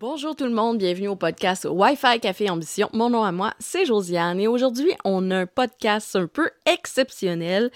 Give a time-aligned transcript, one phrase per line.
[0.00, 2.88] Bonjour tout le monde, bienvenue au podcast Wi-Fi Café Ambition.
[2.94, 7.70] Mon nom à moi, c'est Josiane et aujourd'hui, on a un podcast un peu exceptionnel.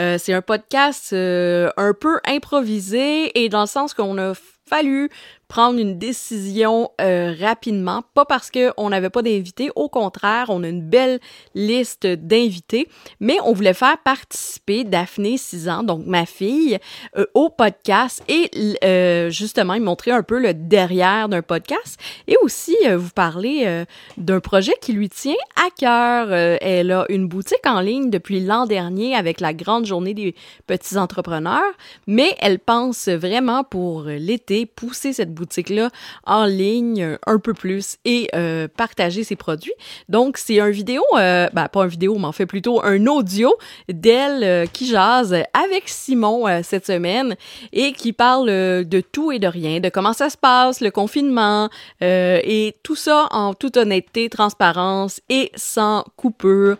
[0.00, 4.32] Euh, c'est un podcast euh, un peu improvisé et dans le sens qu'on a
[4.68, 5.08] fallu
[5.48, 10.68] prendre une décision euh, rapidement, pas parce qu'on n'avait pas d'invités, au contraire, on a
[10.68, 11.20] une belle
[11.54, 12.86] liste d'invités,
[13.18, 16.78] mais on voulait faire participer Daphné, 6 ans, donc ma fille,
[17.16, 18.50] euh, au podcast et
[18.84, 23.84] euh, justement montrer un peu le derrière d'un podcast et aussi vous parler
[24.16, 26.32] d'un projet qui lui tient à cœur.
[26.32, 30.34] elle a une boutique en ligne depuis l'an dernier avec la grande journée des
[30.66, 31.72] petits entrepreneurs,
[32.06, 35.90] mais elle pense vraiment pour l'été pousser cette boutique-là
[36.26, 39.72] en ligne un peu plus et euh, partager ses produits.
[40.08, 43.54] Donc, c'est un vidéo, euh, ben, pas un vidéo, mais en fait plutôt un audio
[43.88, 47.36] d'elle euh, qui jase avec Simon cette semaine
[47.72, 51.68] et qui parle de tout et de rien, de comment ça se passe, le confinement
[52.00, 56.76] et tout ça en toute honnêteté, transparence et sans coupure.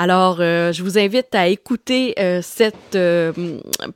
[0.00, 3.32] Alors, euh, je vous invite à écouter euh, cette euh,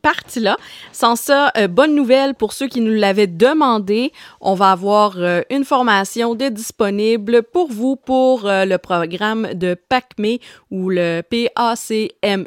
[0.03, 0.56] partie-là.
[0.91, 4.11] Sans ça, bonne nouvelle pour ceux qui nous l'avaient demandé.
[4.41, 5.17] On va avoir
[5.48, 10.39] une formation disponible pour vous pour le programme de PACME
[10.72, 12.47] ou le PACME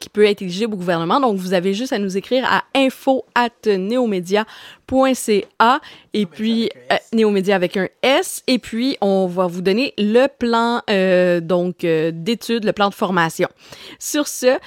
[0.00, 1.20] qui peut être éligible au gouvernement.
[1.20, 3.50] Donc, vous avez juste à nous écrire à info at
[4.88, 5.80] .ca
[6.14, 10.82] et puis euh, Néomédia avec un S et puis on va vous donner le plan
[10.90, 13.48] euh, donc euh, d'études, le plan de formation.
[13.98, 14.58] Sur ce,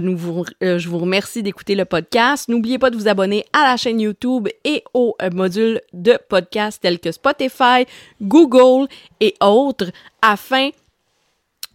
[0.00, 2.48] nous vous, je vous remercie d'écouter le podcast.
[2.48, 6.98] N'oubliez pas de vous abonner à la chaîne YouTube et aux modules de podcast tels
[6.98, 7.86] que Spotify,
[8.20, 8.88] Google
[9.20, 10.70] et autres afin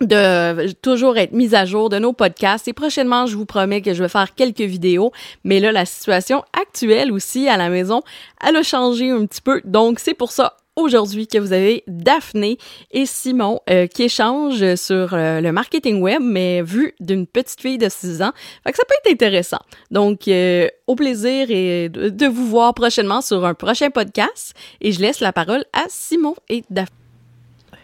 [0.02, 2.68] de toujours être mise à jour de nos podcasts.
[2.68, 5.12] Et prochainement, je vous promets que je vais faire quelques vidéos.
[5.44, 8.02] Mais là, la situation actuelle aussi à la maison,
[8.46, 9.62] elle a changé un petit peu.
[9.66, 12.58] Donc, c'est pour ça aujourd'hui que vous avez Daphné
[12.92, 17.80] et Simon euh, qui échangent sur euh, le marketing web, mais vu d'une petite fille
[17.80, 18.32] de 6 ans.
[18.64, 19.60] Fait que ça peut être intéressant.
[19.92, 24.54] Donc, euh, au plaisir et de vous voir prochainement sur un prochain podcast.
[24.80, 27.07] Et je laisse la parole à Simon et Daphné.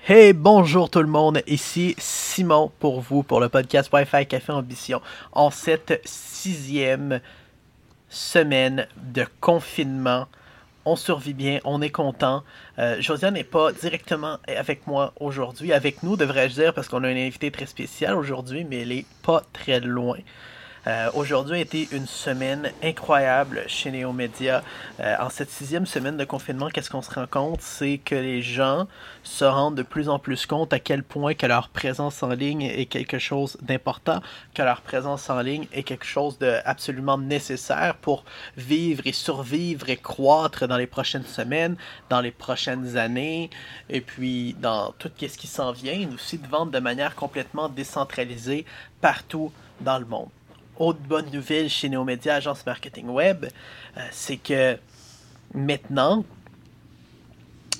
[0.05, 5.01] Hey, bonjour tout le monde, ici Simon pour vous pour le podcast Wi-Fi Café Ambition
[5.31, 7.21] en cette sixième
[8.09, 10.27] semaine de confinement.
[10.83, 12.43] On survit bien, on est content.
[12.79, 17.07] Euh, Josiane n'est pas directement avec moi aujourd'hui, avec nous devrais-je dire, parce qu'on a
[17.07, 20.17] un invité très spécial aujourd'hui, mais elle est pas très loin.
[20.85, 24.63] Euh, aujourd'hui a été une semaine incroyable chez Néomédia.
[24.99, 27.61] Euh, en cette sixième semaine de confinement, qu'est-ce qu'on se rend compte?
[27.61, 28.87] C'est que les gens
[29.23, 32.63] se rendent de plus en plus compte à quel point que leur présence en ligne
[32.63, 34.21] est quelque chose d'important,
[34.53, 38.25] que leur présence en ligne est quelque chose d'absolument nécessaire pour
[38.57, 41.77] vivre et survivre et croître dans les prochaines semaines,
[42.09, 43.49] dans les prochaines années,
[43.89, 48.65] et puis dans tout ce qui s'en vient, aussi de vendre de manière complètement décentralisée
[48.99, 50.29] partout dans le monde
[50.77, 53.45] autre bonne nouvelle chez Neomédia, agence marketing web,
[53.97, 54.77] euh, c'est que
[55.53, 56.25] maintenant,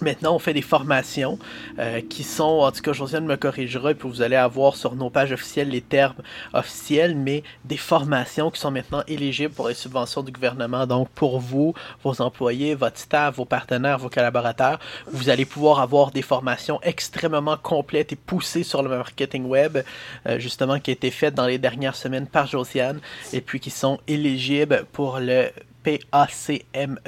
[0.02, 1.40] Maintenant, on fait des formations
[1.80, 4.96] euh, qui sont, en tout cas, Josiane me corrigera, et puis vous allez avoir sur
[4.96, 6.22] nos pages officielles les termes
[6.54, 10.86] officiels, mais des formations qui sont maintenant éligibles pour les subventions du gouvernement.
[10.88, 11.74] Donc, pour vous,
[12.04, 17.58] vos employés, votre staff, vos partenaires, vos collaborateurs, vous allez pouvoir avoir des formations extrêmement
[17.58, 19.80] complètes et poussées sur le marketing web,
[20.28, 23.00] euh, justement, qui a été faites dans les dernières semaines par Josiane,
[23.31, 25.50] et puis qui sont éligibles pour le
[25.83, 26.99] PACME,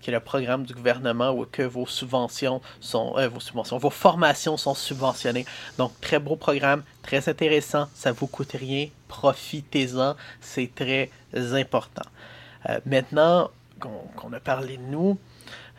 [0.00, 3.90] qui est le programme du gouvernement où que vos subventions sont, euh, vos subventions, vos
[3.90, 5.46] formations sont subventionnées.
[5.78, 12.08] Donc, très beau programme, très intéressant, ça vous coûte rien, profitez-en, c'est très important.
[12.68, 13.50] Euh, maintenant
[13.80, 15.18] qu'on a parlé de nous,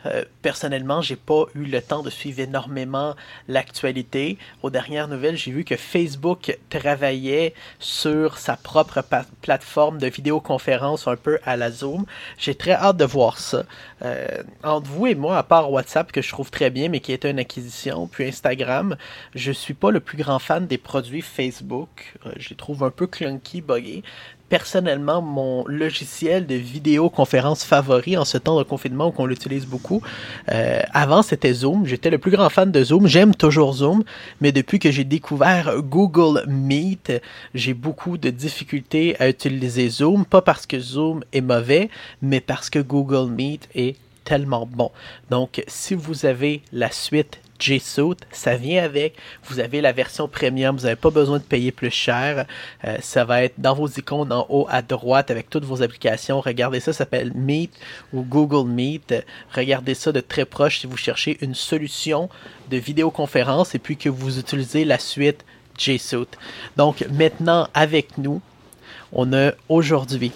[0.06, 3.14] euh, personnellement, j'ai pas eu le temps de suivre énormément
[3.48, 4.38] l'actualité.
[4.62, 9.04] Aux dernières nouvelles, j'ai vu que Facebook travaillait sur sa propre
[9.42, 12.06] plateforme de vidéoconférence un peu à la Zoom.
[12.38, 13.64] J'ai très hâte de voir ça.
[14.02, 17.12] Euh, entre vous et moi, à part WhatsApp que je trouve très bien, mais qui
[17.12, 18.96] est une acquisition, puis Instagram,
[19.34, 22.14] je suis pas le plus grand fan des produits Facebook.
[22.26, 24.02] Euh, je les trouve un peu clunky, buggés
[24.48, 30.02] personnellement mon logiciel de vidéoconférence favori en ce temps de confinement qu'on l'utilise beaucoup.
[30.52, 31.86] Euh, avant, c'était Zoom.
[31.86, 33.06] J'étais le plus grand fan de Zoom.
[33.06, 34.04] J'aime toujours Zoom,
[34.40, 37.12] mais depuis que j'ai découvert Google Meet,
[37.54, 40.24] j'ai beaucoup de difficultés à utiliser Zoom.
[40.24, 41.90] Pas parce que Zoom est mauvais,
[42.22, 44.90] mais parce que Google Meet est tellement bon.
[45.30, 49.16] Donc, si vous avez la suite G Suite, ça vient avec.
[49.44, 52.46] Vous avez la version premium, vous n'avez pas besoin de payer plus cher.
[52.84, 56.40] Euh, ça va être dans vos icônes en haut à droite avec toutes vos applications.
[56.40, 57.72] Regardez ça, ça s'appelle Meet
[58.12, 59.14] ou Google Meet.
[59.54, 62.28] Regardez ça de très proche si vous cherchez une solution
[62.70, 65.44] de vidéoconférence et puis que vous utilisez la suite
[65.78, 66.38] G Suite.
[66.76, 68.40] Donc maintenant avec nous,
[69.12, 70.32] on a aujourd'hui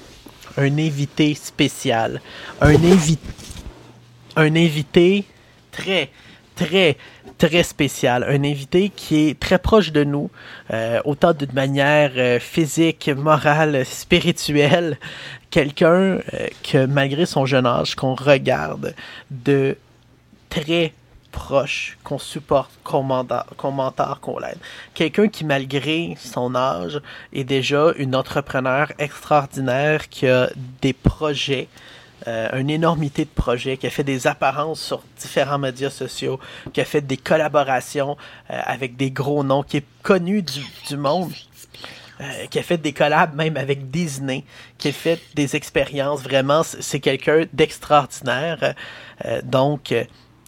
[0.56, 2.20] un invité spécial,
[2.60, 3.18] un invité
[4.36, 5.24] un invité
[5.72, 6.10] très
[6.60, 6.96] très,
[7.38, 8.24] très spécial.
[8.28, 10.30] Un invité qui est très proche de nous,
[10.72, 14.98] euh, autant d'une manière euh, physique, morale, spirituelle.
[15.50, 16.20] Quelqu'un euh,
[16.62, 18.94] que, malgré son jeune âge, qu'on regarde
[19.30, 19.76] de
[20.50, 20.92] très
[21.32, 24.58] proche, qu'on supporte, qu'on mentor, qu'on l'aide.
[24.92, 27.00] Quelqu'un qui, malgré son âge,
[27.32, 30.50] est déjà une entrepreneur extraordinaire qui a
[30.82, 31.68] des projets
[32.26, 36.38] euh, une énormité de projets, qui a fait des apparences sur différents médias sociaux,
[36.72, 38.16] qui a fait des collaborations
[38.50, 41.32] euh, avec des gros noms, qui est connu du, monde.
[42.20, 44.44] Euh, qui a fait des collabs même avec Disney,
[44.76, 46.20] qui a fait des expériences.
[46.20, 48.74] Vraiment, c'est quelqu'un d'extraordinaire.
[49.44, 49.94] donc,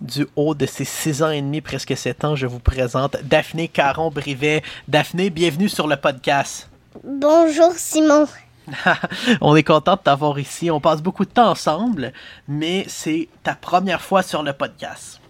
[0.03, 3.69] du haut de ses six ans et demi, presque sept ans, je vous présente Daphné
[3.69, 4.63] Caron-Brivet.
[4.89, 6.69] Daphné, bienvenue sur le podcast.
[7.05, 8.27] Bonjour Simon.
[9.41, 10.71] on est content de t'avoir ici.
[10.71, 12.13] On passe beaucoup de temps ensemble,
[12.49, 15.21] mais c'est ta première fois sur le podcast.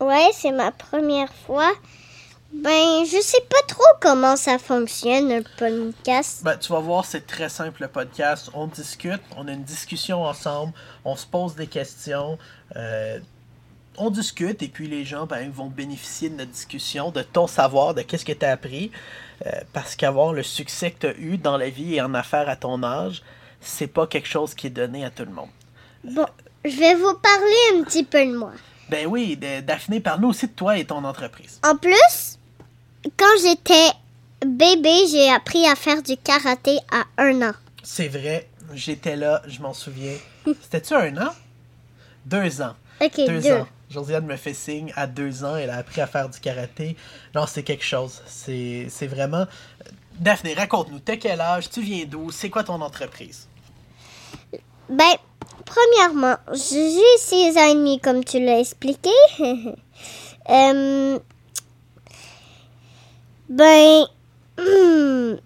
[0.00, 1.72] Ouais, c'est ma première fois.
[2.52, 6.42] Ben, je sais pas trop comment ça fonctionne, un podcast.
[6.44, 8.48] Ben, tu vas voir, c'est très simple le podcast.
[8.54, 10.72] On discute, on a une discussion ensemble,
[11.04, 12.38] on se pose des questions.
[12.76, 13.18] Euh,
[13.96, 17.94] on discute et puis les gens ben, vont bénéficier de notre discussion, de ton savoir,
[17.94, 18.90] de qu'est-ce que tu as appris.
[19.46, 22.48] Euh, parce qu'avoir le succès que tu as eu dans la vie et en affaires
[22.48, 23.22] à ton âge,
[23.60, 25.48] c'est pas quelque chose qui est donné à tout le monde.
[26.04, 26.26] Bon,
[26.64, 28.52] je vais vous parler un petit peu de moi.
[28.88, 31.58] Ben oui, Daphné, parle-nous aussi de toi et ton entreprise.
[31.64, 32.38] En plus,
[33.16, 33.90] quand j'étais
[34.46, 37.52] bébé, j'ai appris à faire du karaté à un an.
[37.82, 40.16] C'est vrai, j'étais là, je m'en souviens.
[40.46, 41.30] C'était-tu un an?
[42.26, 42.74] Deux ans.
[43.00, 43.66] Ok, deux, ans.
[43.94, 46.96] Josiane me fait signe à deux ans, elle a appris à faire du karaté.
[47.34, 48.22] Non, c'est quelque chose.
[48.26, 49.46] C'est vraiment.
[50.18, 53.48] Daphné, raconte-nous, t'as quel âge, tu viens d'où, c'est quoi ton entreprise?
[54.88, 55.14] Ben,
[55.64, 59.10] premièrement, j'ai six ans et demi, comme tu l'as expliqué.
[60.50, 61.18] Euh,
[63.48, 64.04] ben,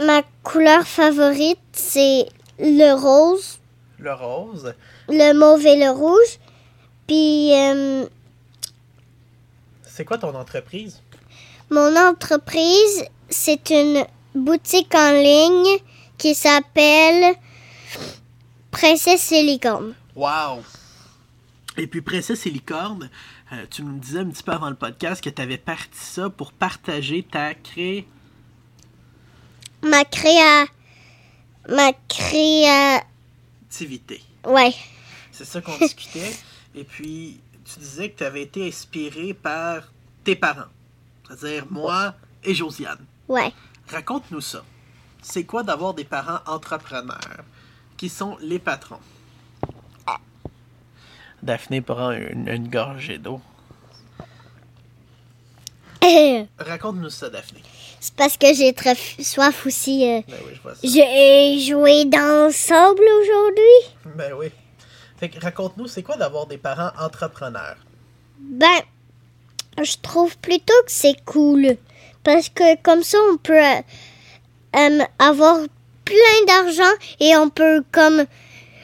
[0.00, 2.26] ma couleur favorite, c'est
[2.58, 3.59] le rose.
[4.00, 4.74] Le rose
[5.08, 6.38] le mauve et le rouge.
[7.06, 7.52] Puis.
[7.54, 8.06] Euh,
[9.84, 11.02] c'est quoi ton entreprise?
[11.70, 14.04] Mon entreprise, c'est une
[14.34, 15.78] boutique en ligne
[16.16, 17.34] qui s'appelle
[18.70, 19.94] Princesse et Licorne.
[20.14, 20.62] Wow!
[21.76, 23.10] Et puis Princesse et Licorne,
[23.52, 26.30] euh, tu me disais un petit peu avant le podcast que tu avais parti ça
[26.30, 28.06] pour partager ta cré...
[29.82, 30.66] Ma créa...
[31.68, 31.92] Ma
[34.44, 34.74] Ouais.
[35.32, 36.32] C'est ça qu'on discutait.
[36.74, 39.92] Et puis, tu disais que tu avais été inspiré par
[40.24, 40.70] tes parents.
[41.26, 42.14] C'est-à-dire moi
[42.44, 43.04] et Josiane.
[43.28, 43.52] Ouais.
[43.88, 44.64] Raconte-nous ça.
[45.22, 47.44] C'est quoi d'avoir des parents entrepreneurs
[47.96, 49.00] qui sont les patrons?
[51.42, 53.40] Daphné prend une, gorgée d'eau.
[56.58, 57.62] Raconte-nous ça, Daphné.
[58.00, 60.08] C'est parce que j'ai très soif aussi.
[60.08, 60.22] Euh.
[60.26, 60.80] Ben oui, je vois ça.
[60.82, 64.14] J'ai joué dans le sable aujourd'hui.
[64.16, 64.50] Ben oui
[65.40, 67.76] raconte-nous, c'est quoi d'avoir des parents entrepreneurs?
[68.38, 68.80] Ben,
[69.82, 71.76] je trouve plutôt que c'est cool.
[72.24, 75.58] Parce que comme ça, on peut euh, avoir
[76.04, 78.24] plein d'argent et on peut comme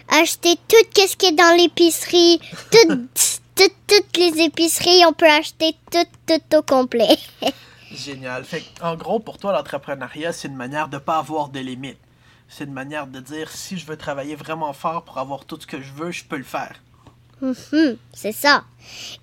[0.08, 2.40] acheter tout ce qui est dans l'épicerie.
[2.70, 3.40] Toutes,
[3.86, 7.18] toutes, les épiceries, on peut acheter tout, tout au complet.
[7.96, 8.44] Génial.
[8.44, 11.98] Fait en gros, pour toi, l'entrepreneuriat, c'est une manière de ne pas avoir de limites
[12.48, 15.66] c'est une manière de dire si je veux travailler vraiment fort pour avoir tout ce
[15.66, 16.74] que je veux, je peux le faire.
[17.42, 18.64] Mhm, c'est ça.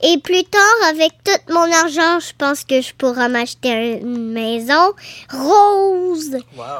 [0.03, 4.93] Et plus tard, avec tout mon argent, je pense que je pourrai m'acheter une maison
[5.31, 6.37] rose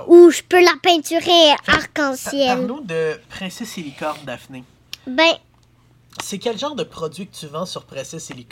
[0.08, 2.50] où je peux la peinturer arc-en-ciel.
[2.50, 3.94] Parle-nous de Princesse et
[4.26, 4.64] Daphné.
[5.08, 5.34] Ben.
[6.24, 8.48] C'est quel genre de produit que tu vends sur Princesse et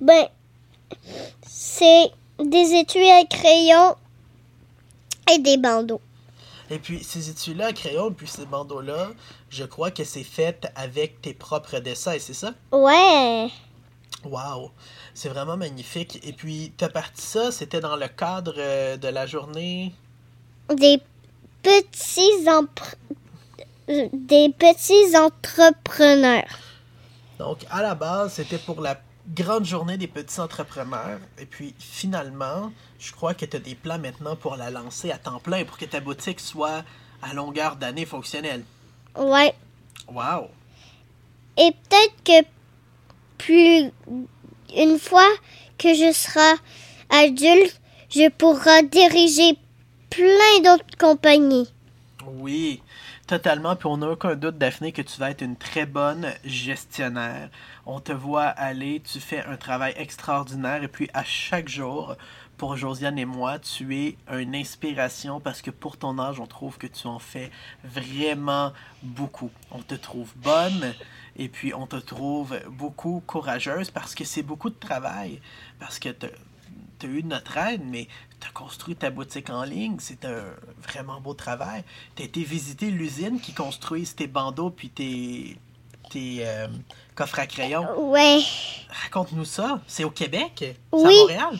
[0.00, 0.26] Ben,
[1.46, 3.96] c'est des étuis à crayon
[5.32, 6.00] et des bandeaux.
[6.70, 9.08] Et puis, ces étuis-là à crayon, puis ces bandeaux-là,
[9.48, 12.52] je crois que c'est fait avec tes propres dessins, c'est ça?
[12.70, 13.48] Ouais.
[14.24, 14.70] Wow!
[15.14, 16.20] C'est vraiment magnifique.
[16.22, 19.94] Et puis, ta partie ça, c'était dans le cadre euh, de la journée...
[20.68, 21.00] Des
[21.62, 22.96] petits empre-
[23.88, 26.58] euh, des petits entrepreneurs.
[27.38, 29.00] Donc, à la base, c'était pour la
[29.34, 31.20] grande journée des petits entrepreneurs.
[31.38, 35.18] Et puis, finalement, je crois que tu as des plans maintenant pour la lancer à
[35.18, 36.84] temps plein pour que ta boutique soit
[37.22, 38.64] à longueur d'année fonctionnelle.
[39.16, 39.54] Ouais.
[40.08, 40.48] Wow!
[41.56, 42.48] Et peut-être que
[43.36, 43.90] plus
[44.74, 45.28] une fois
[45.76, 46.54] que je serai
[47.10, 47.80] adulte,
[48.10, 49.58] je pourrai diriger
[50.10, 51.68] plein d'autres compagnies.
[52.26, 52.80] Oui,
[53.28, 53.76] totalement.
[53.76, 57.50] Puis on n'a aucun doute, Daphné, que tu vas être une très bonne gestionnaire.
[57.86, 60.82] On te voit aller, tu fais un travail extraordinaire.
[60.82, 62.16] Et puis à chaque jour,
[62.56, 66.78] pour Josiane et moi, tu es une inspiration parce que pour ton âge, on trouve
[66.78, 67.52] que tu en fais
[67.84, 69.50] vraiment beaucoup.
[69.70, 70.94] On te trouve bonne
[71.36, 75.40] et puis on te trouve beaucoup courageuse parce que c'est beaucoup de travail.
[75.78, 76.08] Parce que
[76.98, 78.06] tu as eu notre aide, mais
[78.40, 79.96] tu as construit ta boutique en ligne.
[80.00, 80.44] C'est un
[80.82, 81.82] vraiment beau travail.
[82.16, 85.56] Tu as été visiter l'usine qui construit tes bandeaux puis tes,
[86.10, 86.66] tes euh,
[87.14, 87.86] coffres à crayon.
[88.10, 88.40] Ouais.
[89.04, 89.80] Raconte-nous ça.
[89.86, 90.52] C'est au Québec?
[90.58, 91.14] C'est Oui.
[91.16, 91.58] à Montréal?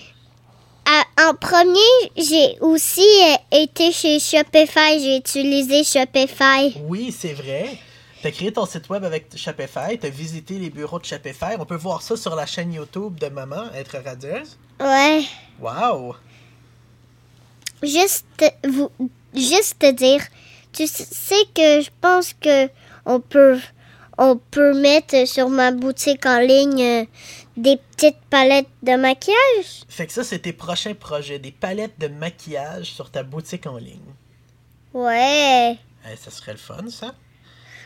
[0.86, 1.78] À- en premier,
[2.16, 4.98] j'ai aussi euh, été chez Shopify.
[5.00, 6.78] J'ai utilisé Shopify.
[6.84, 7.76] Oui, c'est vrai.
[8.22, 9.98] Tu as créé ton site web avec Shopify.
[10.00, 11.56] Tu as visité les bureaux de Shopify.
[11.58, 14.56] On peut voir ça sur la chaîne YouTube de Maman, Être radieuse.
[14.80, 15.24] Ouais.
[15.60, 16.16] Wow!
[17.82, 18.26] Juste
[18.64, 18.90] vous,
[19.34, 20.22] juste te dire,
[20.72, 22.68] tu sais que je pense que
[23.06, 23.58] on peut,
[24.16, 27.04] on peut mettre sur ma boutique en ligne euh,
[27.56, 29.84] des petites palettes de maquillage?
[29.88, 31.38] Fait que ça, c'est tes prochains projets.
[31.38, 34.14] Des palettes de maquillage sur ta boutique en ligne.
[34.94, 35.76] Ouais.
[36.10, 37.14] Eh, ça serait le fun, ça.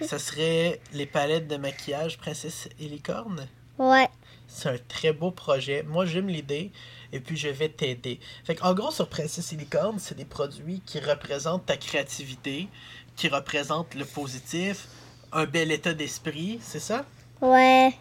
[0.03, 3.47] Ça serait les palettes de maquillage Princesse et Licorne?
[3.79, 4.09] Ouais.
[4.55, 5.83] C'est un très beau projet.
[5.83, 6.71] Moi, j'aime l'idée
[7.13, 8.21] et puis je vais t'aider.
[8.45, 12.69] Fait en gros, sur Princesse et Licorne, c'est des produits qui représentent ta créativité,
[13.17, 14.89] qui représentent le positif,
[15.33, 17.05] un bel état d'esprit, c'est ça?
[17.41, 17.93] Ouais.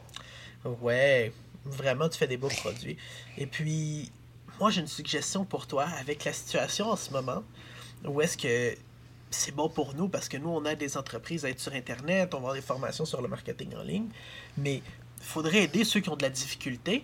[0.65, 1.31] Ouais,
[1.65, 2.97] vraiment, tu fais des beaux produits.
[3.37, 4.11] Et puis,
[4.59, 7.43] moi, j'ai une suggestion pour toi avec la situation en ce moment,
[8.05, 8.77] où est-ce que
[9.31, 12.33] c'est bon pour nous parce que nous, on a des entreprises à être sur Internet,
[12.33, 14.09] on va avoir des formations sur le marketing en ligne,
[14.57, 14.81] mais
[15.21, 17.03] faudrait aider ceux qui ont de la difficulté.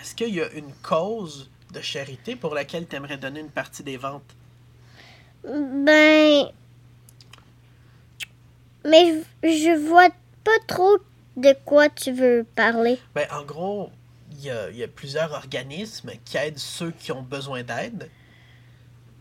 [0.00, 3.82] Est-ce qu'il y a une cause de charité pour laquelle tu aimerais donner une partie
[3.82, 4.34] des ventes?
[5.44, 6.46] Ben,
[8.84, 10.08] mais je vois
[10.44, 10.98] pas trop
[11.36, 12.98] de quoi tu veux parler.
[13.14, 13.90] Ben, en gros,
[14.32, 18.10] il y a, il y a plusieurs organismes qui aident ceux qui ont besoin d'aide.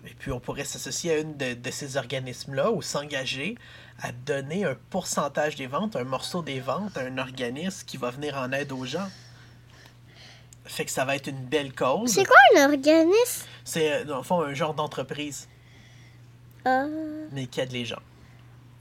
[0.06, 3.56] Et puis, on pourrait s'associer à une de, de ces organismes-là ou s'engager
[4.02, 8.10] à donner un pourcentage des ventes, un morceau des ventes à un organisme qui va
[8.10, 9.10] venir en aide aux gens.
[10.66, 12.12] Fait que ça va être une belle cause.
[12.14, 13.46] C'est quoi un organisme?
[13.64, 15.48] C'est, dans le fond, un genre d'entreprise,
[16.64, 16.86] Ah,
[17.32, 18.02] mais qui aide les gens.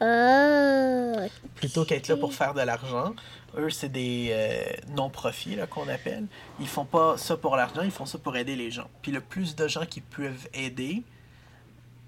[0.01, 1.27] Ah,
[1.57, 3.15] plutôt qu'être là pour faire de l'argent.
[3.57, 4.63] Eux, c'est des euh,
[4.95, 6.27] non-profits qu'on appelle.
[6.61, 8.89] Ils font pas ça pour l'argent, ils font ça pour aider les gens.
[9.03, 11.03] Puis le plus de gens qui peuvent aider,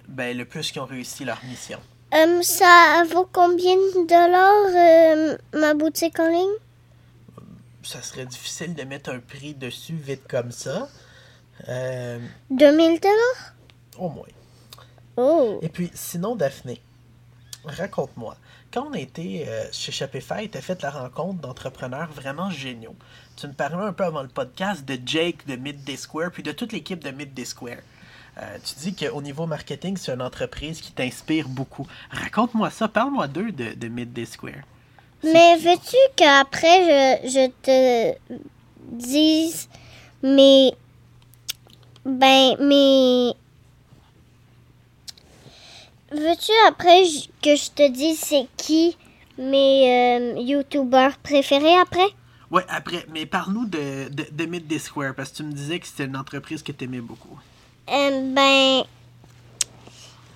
[0.08, 1.80] ben le plus qu'ils ont réussi leur mission.
[2.12, 6.56] Hum, ça vaut combien de dollars euh, ma boutique en ligne?
[7.82, 10.88] Ça serait difficile de mettre un prix dessus vite comme ça.
[11.68, 12.18] Euh,
[12.50, 13.54] 2000 dollars?
[14.00, 14.26] au moins.
[15.16, 15.58] Oh.
[15.62, 16.80] Et puis, sinon, Daphné,
[17.64, 18.36] raconte-moi.
[18.72, 22.96] Quand on été euh, chez Shopify, tu as fait la rencontre d'entrepreneurs vraiment géniaux.
[23.36, 26.52] Tu me parlais un peu avant le podcast de Jake de Midday Square, puis de
[26.52, 27.78] toute l'équipe de Midday Square.
[28.38, 31.86] Euh, tu dis qu'au niveau marketing, c'est une entreprise qui t'inspire beaucoup.
[32.10, 34.62] Raconte-moi ça, parle-moi d'eux de, de Midday Square.
[35.22, 38.18] Mais veux-tu qu'après je, je te
[38.92, 39.68] dise
[40.22, 40.72] mes.
[42.04, 43.34] Ben, mes.
[46.12, 47.04] Veux-tu après
[47.42, 48.96] que je te dise c'est qui
[49.38, 52.08] mes euh, youtubeurs préférés après?
[52.50, 55.86] Ouais, après, mais parle-nous de, de, de Midday Square, parce que tu me disais que
[55.86, 57.38] c'était une entreprise que tu aimais beaucoup.
[57.88, 58.82] Euh, ben.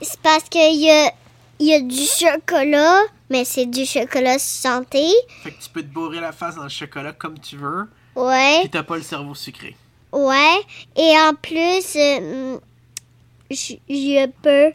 [0.01, 1.11] C'est parce qu'il y a,
[1.59, 3.01] y a du chocolat,
[3.31, 5.09] mais c'est du chocolat santé.
[5.43, 8.61] Fait que tu peux te bourrer la face dans le chocolat comme tu veux, Ouais.
[8.61, 9.77] puis t'as pas le cerveau sucré.
[10.13, 10.61] Ouais,
[10.95, 12.59] et en plus, euh,
[13.51, 14.73] je peux.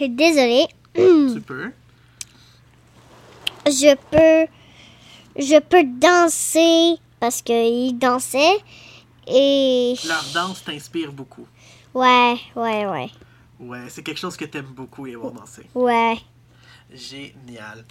[0.00, 0.66] Désolée.
[0.94, 1.72] Tu peux.
[3.66, 4.52] Je peux.
[5.38, 8.58] Je peux danser parce qu'il dansait.
[9.26, 9.94] Et.
[10.06, 11.46] Leur danse t'inspire beaucoup.
[11.94, 13.10] Ouais, ouais, ouais.
[13.58, 15.66] Ouais, c'est quelque chose que t'aimes beaucoup, les voir danser.
[15.74, 16.16] Ouais.
[16.92, 17.84] Génial.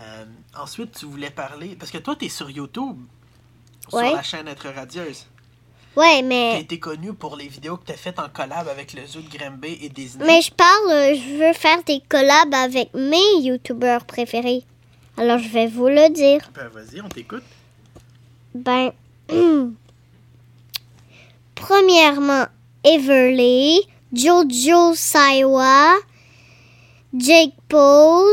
[0.00, 0.24] Euh,
[0.56, 1.76] ensuite, tu voulais parler.
[1.76, 2.98] Parce que toi, t'es sur YouTube.
[3.92, 4.08] Ouais.
[4.08, 5.26] Sur la chaîne Être Radieuse.
[5.96, 6.60] Ouais, T'as mais.
[6.60, 9.78] été connu pour les vidéos que t'as faites en collab avec le zoo de Granby
[9.80, 10.24] et Disney.
[10.26, 14.64] Mais je parle, euh, je veux faire des collabs avec mes youtubeurs préférés.
[15.16, 16.40] Alors je vais vous le dire.
[16.54, 17.44] Ben, vas-y, on t'écoute.
[18.54, 18.90] Ben.
[21.54, 22.46] Premièrement,
[22.82, 23.80] Everly,
[24.12, 25.94] Jojo Saiwa,
[27.16, 28.26] Jake Paul,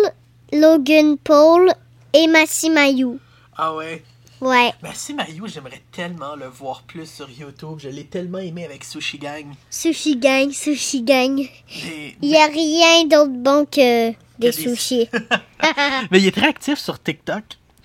[0.52, 1.72] Logan Paul
[2.14, 3.20] et Massimayu.
[3.58, 4.04] Ah ouais.
[4.42, 7.78] Ouais, Merci Mario, j'aimerais tellement le voir plus sur YouTube.
[7.78, 9.46] Je l'ai tellement aimé avec Sushi Gang.
[9.70, 11.38] Sushi Gang, Sushi Gang.
[11.86, 15.08] Mais, Il n'y a rien d'autre bon que des des- sushis.
[16.12, 17.44] mais il est très actif sur TikTok.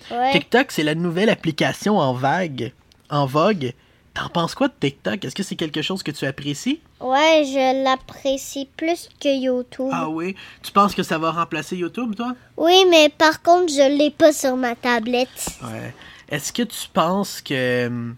[0.09, 0.31] Ouais.
[0.31, 2.73] TikTok, c'est la nouvelle application en vague,
[3.11, 3.73] en vogue.
[4.15, 5.23] T'en penses quoi de TikTok?
[5.25, 6.79] Est-ce que c'est quelque chose que tu apprécies?
[6.99, 9.91] Ouais, je l'apprécie plus que YouTube.
[9.93, 10.35] Ah oui?
[10.63, 12.33] Tu penses que ça va remplacer YouTube, toi?
[12.57, 15.29] Oui, mais par contre, je l'ai pas sur ma tablette.
[15.61, 15.93] Ouais.
[16.29, 17.87] Est-ce que tu penses que...
[17.87, 18.15] hum,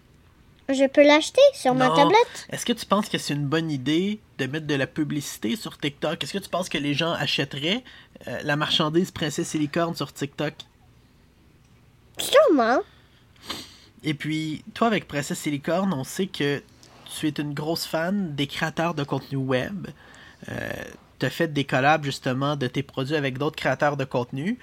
[0.68, 2.46] Je peux l'acheter sur ma tablette?
[2.50, 5.78] Est-ce que tu penses que c'est une bonne idée de mettre de la publicité sur
[5.78, 6.22] TikTok?
[6.22, 7.84] Est-ce que tu penses que les gens achèteraient
[8.28, 10.54] euh, la marchandise Princesse et Licorne sur TikTok?
[12.18, 12.80] Sûrement.
[14.02, 16.62] Et puis, toi, avec Princesse et Licorne, on sait que
[17.18, 19.88] tu es une grosse fan des créateurs de contenu web.
[20.48, 20.70] Euh,
[21.18, 24.58] tu as fait des collabs, justement, de tes produits avec d'autres créateurs de contenu.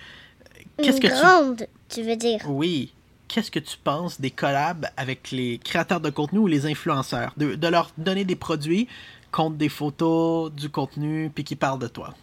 [0.78, 1.14] Qu'est-ce Une que tu...
[1.14, 2.42] grande, tu veux dire?
[2.48, 2.94] Oui.
[3.28, 7.34] Qu'est-ce que tu penses des collabs avec les créateurs de contenu ou les influenceurs?
[7.38, 8.88] De, de leur donner des produits
[9.32, 12.14] contre des photos, du contenu, puis qui parlent de toi.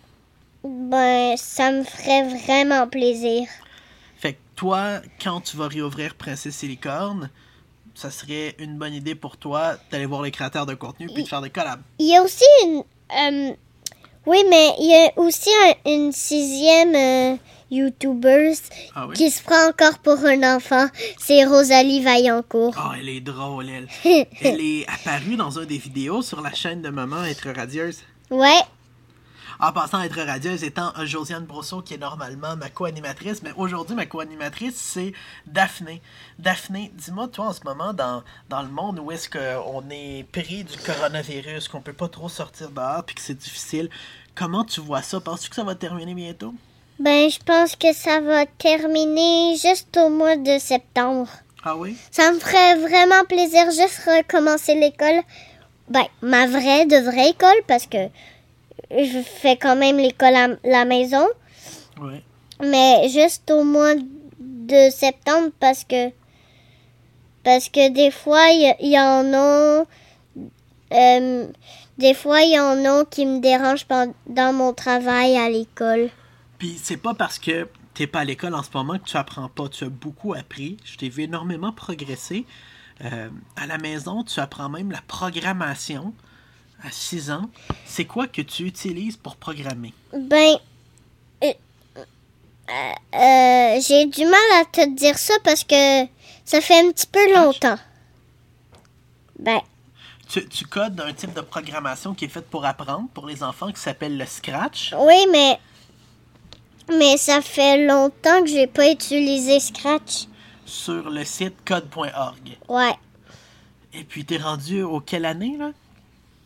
[0.64, 3.46] Ben, ça me ferait vraiment plaisir.
[4.16, 7.28] Fait que toi, quand tu vas réouvrir Princesse et Licorne,
[7.94, 11.28] ça serait une bonne idée pour toi d'aller voir les créateurs de contenu puis de
[11.28, 11.82] faire des collabs.
[11.98, 12.82] Il y a aussi une...
[13.12, 13.52] euh,
[14.26, 17.36] oui, mais il y a aussi un- une sixième euh,
[17.70, 18.52] YouTuber
[18.94, 19.14] Ah oui?
[19.16, 20.86] qui se prend encore pour un enfant.
[21.18, 22.74] C'est Rosalie Vaillancourt.
[22.78, 23.88] Oh, elle est drôle, elle.
[24.40, 28.00] Elle est apparue dans un des vidéos sur la chaîne de Maman Être Radieuse.
[28.30, 28.60] Ouais,
[29.60, 34.06] En passant, Être Radieuse étant Josiane Brosseau, qui est normalement ma co-animatrice, mais aujourd'hui, ma
[34.06, 35.12] co-animatrice, c'est
[35.46, 36.02] Daphné.
[36.38, 40.64] Daphné, dis-moi, toi, en ce moment, dans, dans le monde où est-ce qu'on est pris
[40.64, 43.88] du coronavirus, qu'on peut pas trop sortir dehors, puis que c'est difficile,
[44.34, 45.20] comment tu vois ça?
[45.20, 46.54] Penses-tu que ça va terminer bientôt?
[46.98, 51.28] Ben je pense que ça va terminer juste au mois de septembre.
[51.64, 51.96] Ah oui?
[52.10, 55.22] Ça me ferait vraiment plaisir juste recommencer l'école.
[55.88, 58.08] Ben, ma vraie, de vraie école, parce que
[58.90, 61.26] je fais quand même l'école à la maison.
[62.00, 62.22] Oui.
[62.62, 63.94] Mais juste au mois
[64.38, 66.10] de septembre, parce que
[67.44, 69.84] parce que des fois, il y, en a...
[70.92, 71.46] euh,
[71.98, 76.08] des fois, il y en a qui me dérangent pendant mon travail à l'école.
[76.58, 79.48] Puis c'est pas parce que t'es pas à l'école en ce moment que tu apprends
[79.48, 79.68] pas.
[79.68, 80.76] Tu as beaucoup appris.
[80.84, 82.46] Je t'ai vu énormément progresser.
[83.04, 86.14] Euh, à la maison, tu apprends même la programmation
[86.82, 87.50] à 6 ans.
[87.84, 89.92] C'est quoi que tu utilises pour programmer?
[90.12, 90.54] Ben,
[91.42, 91.52] euh,
[92.70, 96.04] euh, j'ai du mal à te dire ça parce que
[96.44, 97.78] ça fait un petit peu longtemps.
[99.38, 99.60] Ben,
[100.28, 103.70] Tu, tu codes un type de programmation qui est faite pour apprendre pour les enfants
[103.72, 104.94] qui s'appelle le Scratch.
[104.98, 105.58] oui, mais
[106.88, 110.26] mais ça fait longtemps que j'ai pas utilisé Scratch.
[110.66, 112.58] sur le site code.org.
[112.68, 112.94] Ouais.
[113.92, 115.70] Et puis t'es rendu au quelle année là?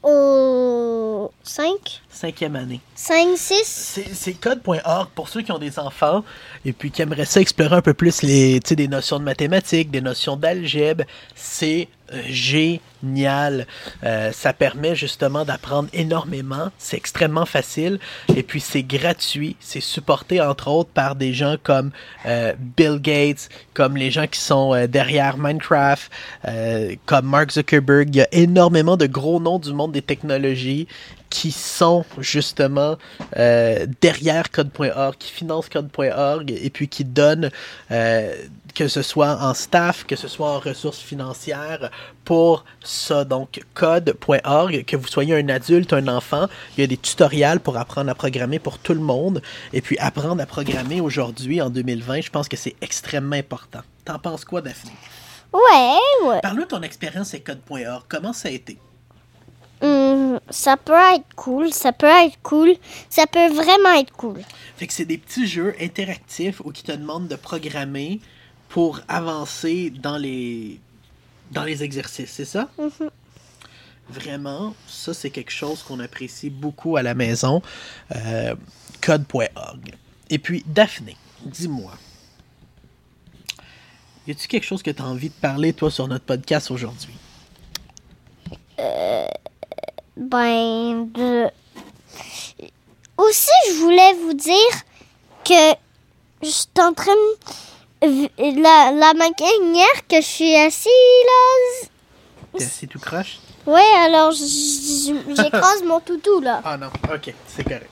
[0.03, 2.81] Au 5, Cinquième année.
[2.95, 4.01] 5, 6.
[4.13, 6.25] C'est code.org pour ceux qui ont des enfants
[6.65, 10.01] et puis qui aimeraient ça explorer un peu plus les, des notions de mathématiques, des
[10.01, 11.05] notions d'algèbre.
[11.35, 12.23] C'est euh,
[13.03, 13.67] génial.
[14.05, 16.71] Euh, ça permet justement d'apprendre énormément.
[16.79, 17.99] C'est extrêmement facile
[18.35, 19.57] et puis c'est gratuit.
[19.61, 21.91] C'est supporté entre autres par des gens comme
[22.27, 26.11] euh, Bill Gates, comme les gens qui sont euh, derrière Minecraft,
[26.47, 28.09] euh, comme Mark Zuckerberg.
[28.15, 30.87] Il y a énormément de gros noms du monde des technologies
[31.31, 32.97] qui sont justement
[33.37, 37.51] euh, derrière code.org, qui financent code.org et puis qui donnent,
[37.91, 38.35] euh,
[38.75, 41.91] que ce soit en staff, que ce soit en ressources financières,
[42.29, 43.25] pour ça.
[43.25, 47.79] Donc, code.org, que vous soyez un adulte, un enfant, il y a des tutoriels pour
[47.79, 49.41] apprendre à programmer pour tout le monde.
[49.73, 53.81] Et puis, apprendre à programmer aujourd'hui, en 2020, je pense que c'est extrêmement important.
[54.05, 54.91] T'en penses quoi, Daphné?
[55.55, 56.41] Ouais, ouais.
[56.43, 58.03] Parle-nous de ton expérience avec code.org.
[58.11, 58.77] Comment ça a été?
[59.81, 62.75] Hum, ça peut être cool, ça peut être cool,
[63.09, 64.43] ça peut vraiment être cool.
[64.77, 68.21] Fait que c'est des petits jeux interactifs où qui te demandent de programmer
[68.69, 70.79] pour avancer dans les
[71.51, 72.69] dans les exercices, c'est ça?
[72.79, 73.11] Mhm.
[74.11, 77.63] Vraiment, ça c'est quelque chose qu'on apprécie beaucoup à la maison.
[78.17, 78.55] Euh,
[79.01, 79.95] code.org.
[80.31, 81.93] Et puis, Daphné, dis-moi.
[84.27, 87.15] Y a-tu quelque chose que tu as envie de parler, toi, sur notre podcast aujourd'hui?
[90.17, 91.49] Ben, de...
[93.17, 94.55] Aussi, je voulais vous dire
[95.45, 95.75] que
[96.43, 97.53] je suis en train de...
[98.01, 100.89] La, la manière que je suis assis
[101.27, 101.89] là...
[102.57, 103.39] T'es assis tout croche?
[103.67, 106.61] Ouais, alors j'écrase mon toutou là.
[106.65, 107.91] Ah non, ok, c'est correct.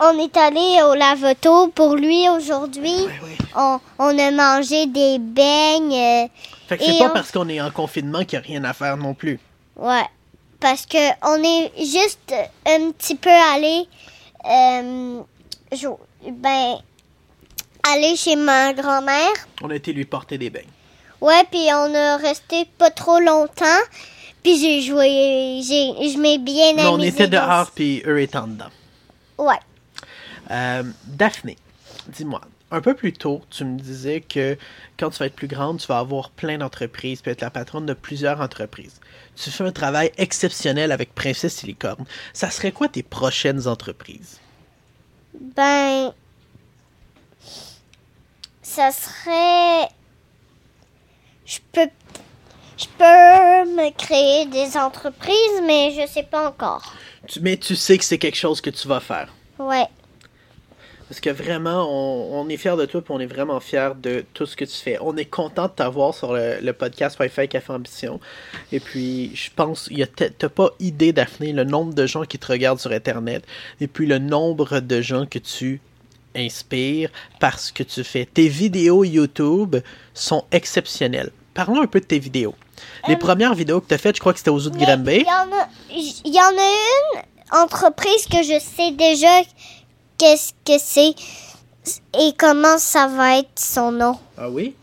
[0.00, 3.06] On est allé au lavoto pour lui aujourd'hui.
[3.06, 3.36] Oui, oui.
[3.56, 5.94] On, on a mangé des beignes.
[5.94, 6.26] euh,
[6.68, 8.74] Fait que c'est pas on- parce qu'on est en confinement qu'il n'y a rien à
[8.74, 9.40] faire non plus.
[9.76, 10.04] Ouais.
[10.60, 12.34] Parce que on est juste
[12.66, 13.86] un petit peu allé.
[14.44, 15.22] euh,
[16.30, 16.76] ben.
[17.92, 19.32] Aller chez ma grand-mère.
[19.62, 20.64] On a été lui porter des beignes.
[21.20, 23.82] Ouais, puis on a resté pas trop longtemps.
[24.42, 25.60] Puis j'ai joué.
[25.62, 28.70] J'ai, je m'ai bien Mais on était dehors, puis eux étaient en dedans.
[29.38, 29.58] Ouais.
[30.50, 31.56] Euh, Daphné,
[32.08, 34.56] dis-moi, un peu plus tôt, tu me disais que
[34.98, 37.86] quand tu vas être plus grande, tu vas avoir plein d'entreprises, puis être la patronne
[37.86, 39.00] de plusieurs entreprises.
[39.36, 42.04] Tu fais un travail exceptionnel avec Princesse et Licorne.
[42.32, 44.40] Ça serait quoi tes prochaines entreprises?
[45.56, 46.12] Ben.
[48.76, 49.88] Ça serait.
[51.46, 51.88] Je peux.
[52.76, 56.94] Je peux me créer des entreprises, mais je sais pas encore.
[57.26, 59.32] Tu- mais tu sais que c'est quelque chose que tu vas faire.
[59.58, 59.86] Ouais.
[61.08, 64.26] Parce que vraiment, on, on est fiers de toi, puis on est vraiment fiers de
[64.34, 64.98] tout ce que tu fais.
[65.00, 68.20] On est content de t'avoir sur le, le podcast Wi-Fi Café Ambition.
[68.72, 69.88] Et puis, je pense,
[70.38, 73.42] t'as pas idée, Daphné, le nombre de gens qui te regardent sur Internet,
[73.80, 75.80] et puis le nombre de gens que tu
[76.36, 78.26] inspires parce que tu fais.
[78.26, 79.76] Tes vidéos YouTube
[80.14, 81.30] sont exceptionnelles.
[81.54, 82.54] Parlons un peu de tes vidéos.
[83.08, 84.78] Les Euh, premières vidéos que tu as faites, je crois que c'était aux Zoo de
[84.78, 85.24] Granby.
[85.90, 89.40] Y, il y en a une entreprise que je sais déjà
[90.18, 91.14] qu'est-ce que c'est
[92.18, 94.18] et comment ça va être son nom.
[94.36, 94.74] Ah oui?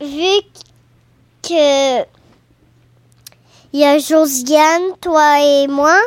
[0.00, 0.40] Vu
[1.42, 2.00] que
[3.74, 5.98] il y a Josiane, toi et moi,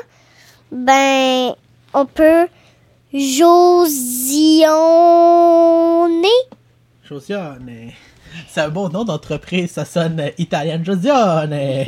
[0.72, 1.54] ben
[1.94, 2.48] on peut
[3.14, 4.70] Josionner.
[7.08, 7.92] Josiane.
[8.50, 10.82] C'est un beau nom d'entreprise, ça sonne euh, italien.
[10.84, 11.52] Josiane.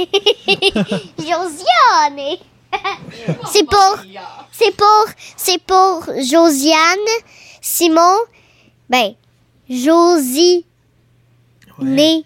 [1.18, 2.38] Josiane.
[3.52, 3.98] c'est pour,
[4.52, 7.08] c'est pour, c'est pour Josiane,
[7.62, 8.16] Simon,
[8.90, 9.14] ben
[9.70, 10.66] Josie,
[11.80, 12.24] Ouais.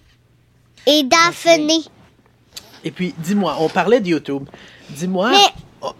[0.88, 1.80] et Daphné.
[2.84, 4.48] Et puis, dis-moi, on parlait de YouTube.
[4.90, 5.54] Dis-moi, Mais-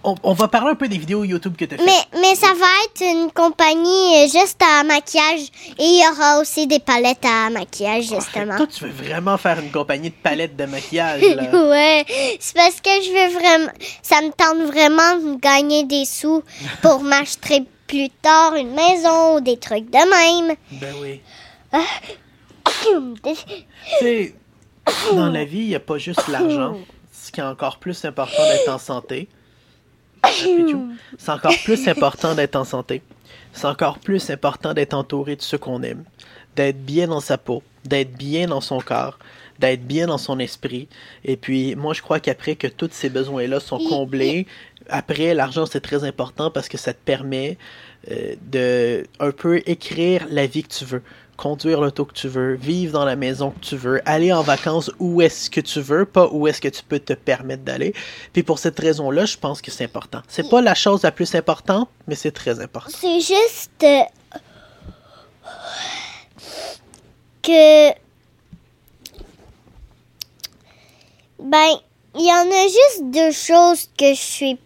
[0.04, 1.86] on, on va parler un peu des vidéos YouTube que tu as faites.
[1.86, 5.42] Mais, mais ça va être une compagnie euh, juste à maquillage
[5.78, 8.58] et il y aura aussi des palettes à maquillage justement.
[8.58, 11.70] Toi, tu veux vraiment faire une compagnie de palettes de maquillage, là.
[11.70, 12.06] ouais,
[12.40, 16.44] c'est parce que je veux vraiment, ça me tente vraiment de gagner des sous
[16.82, 20.56] pour m'acheter plus tard une maison ou des trucs de même.
[20.72, 21.22] ben oui.
[23.24, 23.36] Tu
[24.00, 24.36] sais,
[25.14, 26.78] dans la vie, il n'y a pas juste l'argent.
[27.12, 29.30] Ce qui est encore plus important d'être en santé.
[31.18, 33.02] C'est encore plus important d'être en santé.
[33.54, 36.04] C'est encore plus important d'être entouré de ceux qu'on aime.
[36.56, 39.18] D'être bien dans sa peau, d'être bien dans son corps,
[39.60, 40.88] d'être bien dans son esprit.
[41.24, 44.48] Et puis, moi, je crois qu'après que tous ces besoins-là sont comblés,
[44.90, 47.58] après, l'argent, c'est très important parce que ça te permet
[48.10, 51.04] euh, de un peu écrire la vie que tu veux,
[51.38, 54.92] conduire l'auto que tu veux, vivre dans la maison que tu veux, aller en vacances
[55.00, 57.94] où est-ce que tu veux, pas où est-ce que tu peux te permettre d'aller.
[58.34, 60.22] Puis pour cette raison-là, je pense que c'est important.
[60.28, 62.92] C'est pas la chose la plus importante, mais c'est très important.
[62.96, 64.04] C'est juste euh,
[67.42, 67.90] que
[71.40, 71.70] ben
[72.16, 74.60] il y en a juste deux choses que je suis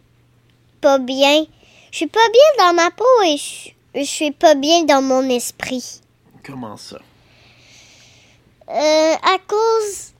[0.82, 1.45] pas bien.
[1.91, 3.69] Je suis pas bien dans ma peau et je,
[4.01, 6.01] je suis pas bien dans mon esprit.
[6.45, 6.99] Comment ça?
[8.69, 10.13] Euh, à cause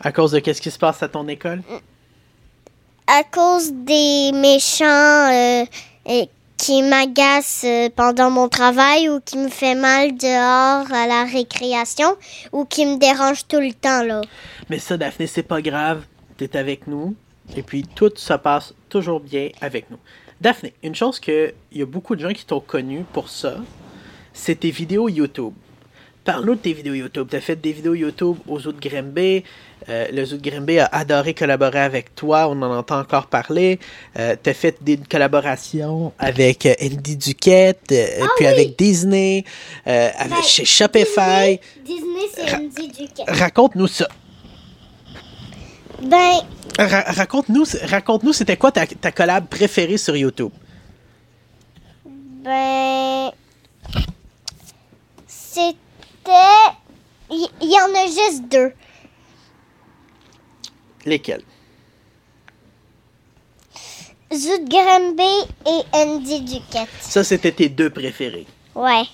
[0.00, 1.62] À cause de qu'est-ce qui se passe à ton école?
[3.06, 5.64] à cause des méchants euh,
[6.56, 12.16] qui m'agacent euh, pendant mon travail ou qui me fait mal dehors à la récréation
[12.52, 14.22] ou qui me dérangent tout le temps là.
[14.68, 16.04] Mais ça, Daphné, c'est pas grave.
[16.36, 17.14] T'es avec nous.
[17.56, 19.98] Et puis, tout se passe toujours bien avec nous.
[20.40, 23.56] Daphné, une chose que il y a beaucoup de gens qui t'ont connu pour ça,
[24.36, 25.54] c'est tes vidéos YouTube.
[26.24, 27.28] Parle-nous de tes vidéos YouTube.
[27.30, 29.44] Tu as fait des vidéos YouTube au Zoo de Grimby.
[29.88, 32.48] Euh, le Zoo de a adoré collaborer avec toi.
[32.48, 33.78] On en entend encore parler.
[34.18, 39.44] Euh, tu as fait des collaborations avec euh, Andy Duquette, euh, puis avec Disney,
[39.86, 41.60] euh, avec, Ben, chez Shopify.
[41.84, 43.26] Disney, c'est Andy Duquette.
[43.28, 44.08] Raconte-nous ça.
[46.02, 46.40] Ben,
[46.78, 50.50] Ra- raconte-nous, raconte-nous, c'était quoi ta, ta collab préférée sur YouTube?
[52.44, 53.30] ben,
[55.56, 56.76] c'était,
[57.30, 58.72] il il y, en a juste deux.
[61.06, 61.44] Lesquelles?
[64.34, 65.22] Zoot Granby
[65.66, 66.88] et Andy Duquette.
[67.00, 68.46] Ça, c'était tes deux préférés.
[68.74, 69.04] Ouais.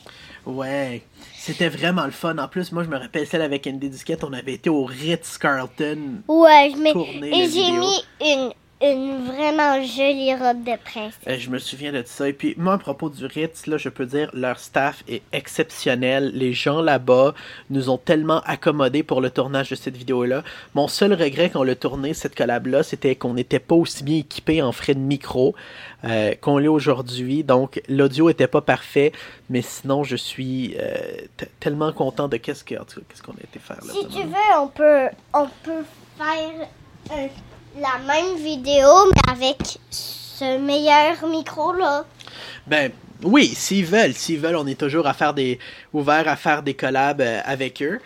[0.47, 1.03] Ouais.
[1.37, 2.39] C'était vraiment le fun.
[2.39, 4.25] En plus, moi, je me rappelle celle avec Andy Disquette.
[4.25, 6.23] On avait été au Ritz-Carlton.
[6.29, 11.15] Ouais, mais Tourner et j'ai mis une, une vraiment jolie robe de prince.
[11.29, 12.29] Euh, je me souviens de ça.
[12.29, 16.33] Et puis, moi, à propos du Ritz, là, je peux dire, leur staff est exceptionnel.
[16.35, 17.35] Les gens là-bas
[17.71, 20.43] nous ont tellement accommodés pour le tournage de cette vidéo-là.
[20.75, 24.19] Mon seul regret quand on l'a tourné, cette collab-là, c'était qu'on n'était pas aussi bien
[24.19, 25.55] équipé en frais de micro
[26.05, 27.45] euh, qu'on l'est aujourd'hui.
[27.45, 29.13] Donc, l'audio était pas parfait.
[29.49, 30.97] Mais sinon, je suis euh,
[31.61, 33.93] tellement content de qu'est-ce qu'on a été faire là.
[33.93, 35.85] Si tu veux, on peut, on peut
[36.19, 36.69] faire
[37.13, 37.27] euh,
[37.79, 39.57] la même vidéo, mais avec
[39.91, 42.05] ce meilleur micro-là.
[42.67, 42.91] Ben
[43.23, 45.59] oui, s'ils veulent, s'ils veulent, on est toujours à faire des
[45.93, 48.01] ouvert à faire des collabs euh, avec eux.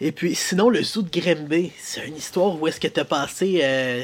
[0.00, 3.60] Et puis sinon le zoo de Grimby, c'est une histoire où est-ce que t'as passé
[3.62, 4.02] euh,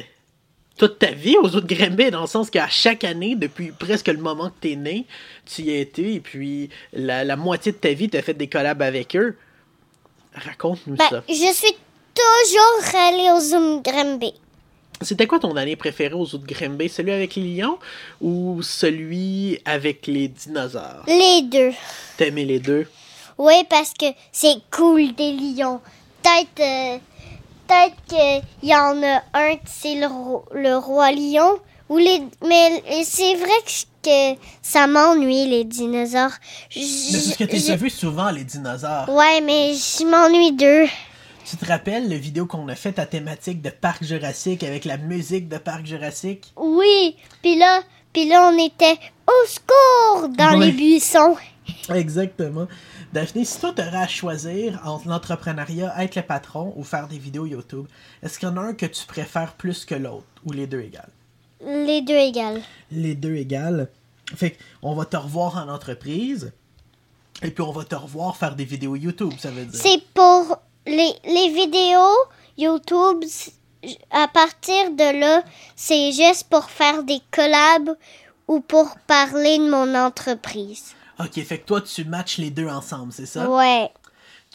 [0.76, 4.08] toute ta vie au zoo de Grimby dans le sens qu'à chaque année depuis presque
[4.08, 5.06] le moment que t'es né,
[5.46, 8.48] tu y as été et puis la, la moitié de ta vie t'as fait des
[8.48, 9.36] collabs avec eux.
[10.34, 11.22] Raconte-nous Ben, ça.
[11.28, 11.76] je suis
[12.14, 14.34] toujours allée au Zoom Granby.
[15.02, 17.78] C'était quoi ton année préférée au zoo de Grimby, celui avec les lions
[18.20, 21.04] ou celui avec les dinosaures?
[21.06, 21.72] Les deux.
[22.16, 22.86] T'aimais les deux?
[23.38, 25.80] Oui, parce que c'est cool des lions.
[26.22, 26.98] Peut-être euh,
[27.68, 31.58] peut-être qu'il y en a un, c'est le, ro- le roi lion.
[31.88, 34.02] Ou les, mais c'est vrai que,
[34.34, 36.32] que ça m'ennuie, les dinosaures.
[36.74, 39.08] Mais c'est ce que tu J- as vu souvent, les dinosaures.
[39.08, 40.86] Ouais, mais je m'ennuie d'eux.
[41.48, 44.96] Tu te rappelles le vidéo qu'on a fait à thématique de Parc Jurassique avec la
[44.96, 46.52] musique de Parc Jurassique?
[46.56, 47.82] Oui, puis là,
[48.12, 50.66] puis là, on était au secours dans Ouais.
[50.66, 51.36] les buissons.
[51.88, 52.66] Exactement.
[53.12, 57.46] Daphné, si toi t'aurais à choisir entre l'entrepreneuriat, être le patron ou faire des vidéos
[57.46, 57.86] YouTube,
[58.22, 60.80] est-ce qu'il y en a un que tu préfères plus que l'autre ou les deux
[60.80, 61.10] égales?
[61.64, 62.60] Les deux égales.
[62.90, 63.88] Les deux égales.
[64.34, 66.52] Fait on va te revoir en entreprise
[67.42, 69.80] et puis on va te revoir faire des vidéos YouTube, ça veut dire.
[69.80, 72.14] C'est pour les, les vidéos
[72.58, 73.24] YouTube.
[74.10, 75.42] À partir de là,
[75.76, 77.90] c'est juste pour faire des collabs
[78.48, 80.94] ou pour parler de mon entreprise.
[81.20, 83.48] Ok, fait que toi tu matches les deux ensemble, c'est ça?
[83.50, 83.90] Ouais.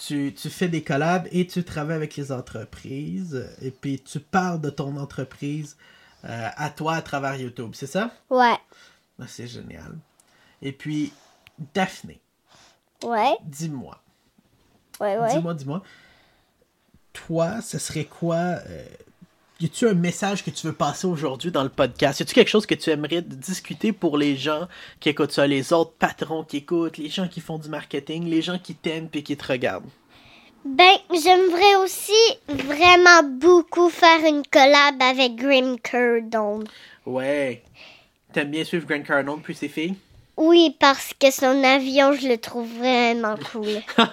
[0.06, 4.60] tu, tu fais des collabs et tu travailles avec les entreprises et puis tu parles
[4.62, 5.78] de ton entreprise
[6.26, 8.12] euh, à toi à travers YouTube, c'est ça?
[8.30, 8.58] Ouais.
[9.20, 9.98] Ah, c'est génial.
[10.62, 11.14] Et puis,
[11.74, 12.20] Daphné,
[13.04, 13.36] Ouais.
[13.44, 14.00] dis-moi,
[15.00, 15.34] Ouais, ouais.
[15.36, 15.82] dis-moi, dis-moi,
[17.14, 18.36] toi, ce serait quoi...
[18.36, 18.86] Euh,
[19.60, 22.20] y a-tu un message que tu veux passer aujourd'hui dans le podcast?
[22.20, 24.68] Y a-tu quelque chose que tu aimerais discuter pour les gens
[25.00, 28.42] qui écoutent ça, les autres patrons qui écoutent, les gens qui font du marketing, les
[28.42, 29.90] gens qui t'aiment et qui te regardent?
[30.66, 32.14] Ben, j'aimerais aussi
[32.48, 36.68] vraiment beaucoup faire une collab avec Grim Cardone.
[37.06, 37.64] Ouais.
[38.32, 39.96] T'aimes bien suivre Grant Cardone puis ses filles?
[40.44, 43.68] Oui, parce que son avion, je le trouve vraiment cool.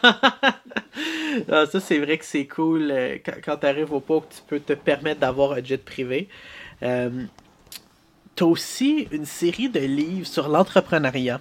[1.52, 4.58] Ah, ça, c'est vrai que c'est cool euh, quand, quand t'arrives au que tu peux
[4.58, 6.28] te permettre d'avoir un jet privé.
[6.82, 7.24] Euh,
[8.34, 11.40] T'as aussi une série de livres sur l'entrepreneuriat.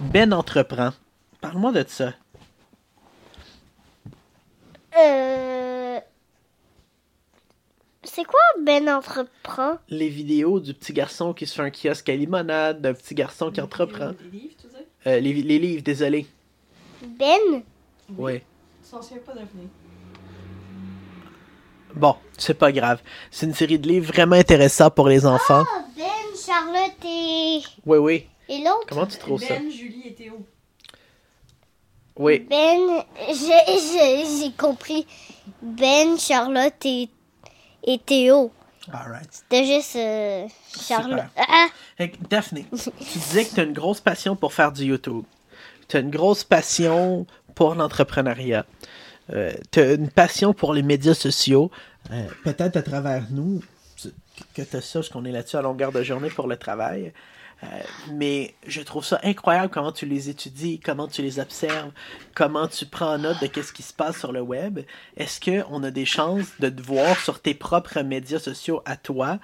[0.00, 0.90] Ben entreprend.
[1.42, 2.14] Parle-moi de ça.
[4.98, 5.49] Euh...
[8.20, 9.78] C'est quoi Ben entreprend?
[9.88, 13.50] Les vidéos du petit garçon qui se fait un kiosque à limonade, d'un petit garçon
[13.50, 14.12] qui entreprend.
[14.30, 14.86] Les livres, tu sais?
[15.06, 16.26] Euh, les, les livres, désolé.
[17.02, 17.62] Ben?
[18.18, 18.44] Ouais.
[18.84, 19.68] Tu t'en souviens pas d'avenir.
[21.94, 23.00] Bon, c'est pas grave.
[23.30, 25.64] C'est une série de livres vraiment intéressants pour les enfants.
[25.66, 26.04] Oh, Ben,
[26.46, 28.26] Charlotte et, Oui, oui.
[28.50, 28.84] et l'autre?
[28.86, 29.54] Comment tu trouves ça?
[29.54, 30.44] Ben, Julie et Théo.
[32.16, 32.40] Oui.
[32.40, 33.02] Ben,
[33.32, 35.06] j'ai compris.
[35.62, 37.08] Ben, Charlotte et,
[37.84, 38.52] et Théo.
[38.92, 39.28] Alright.
[39.30, 40.46] C'était juste euh,
[40.80, 41.20] Charlotte.
[41.20, 41.46] Super.
[41.98, 45.24] Ah, que, Daphné, tu disais que tu as une grosse passion pour faire du YouTube.
[45.88, 48.64] Tu as une grosse passion pour l'entrepreneuriat.
[49.70, 51.70] tu as une passion pour les médias sociaux.
[52.10, 53.60] Euh, Peut-être à travers nous,
[54.54, 57.12] que tu as ça, parce qu'on est là-dessus à longueur de journée pour le travail.
[57.62, 57.66] Euh,
[58.12, 61.90] mais je trouve ça incroyable comment tu les étudies, comment tu les observes,
[62.34, 64.80] comment tu prends note de qu'est-ce qui se passe sur le web.
[65.16, 69.38] Est-ce qu'on a des chances de te voir sur tes propres médias sociaux à toi